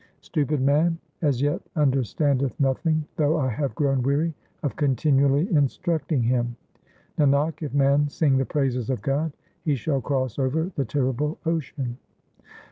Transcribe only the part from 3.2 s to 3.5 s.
I